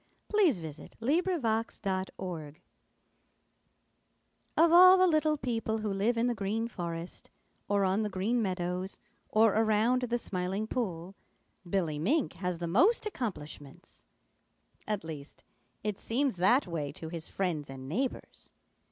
MINK 0.33 0.55
TAUGHT 0.55 0.63
HIMSELF 0.63 0.89
TO 0.99 2.05
SWIM 2.17 2.55
Of 4.57 4.71
all 4.71 4.97
the 4.97 5.05
little 5.05 5.37
people 5.37 5.77
who 5.77 5.89
live 5.89 6.17
in 6.17 6.25
the 6.25 6.33
Green 6.33 6.67
Forest 6.67 7.29
or 7.67 7.85
on 7.85 8.01
the 8.01 8.09
Green 8.09 8.41
Meadows 8.41 8.97
or 9.29 9.53
around 9.53 10.01
the 10.01 10.17
Smiling 10.17 10.65
Pool, 10.65 11.13
Billy 11.69 11.99
Mink 11.99 12.33
has 12.33 12.57
the 12.57 12.65
most 12.65 13.05
accomplishments. 13.05 14.07
At 14.87 15.03
least, 15.03 15.43
it 15.83 15.99
seems 15.99 16.37
that 16.37 16.65
way 16.65 16.91
to 16.93 17.09
his 17.09 17.29
friends 17.29 17.69
and 17.69 17.87
neighbors. 17.87 18.53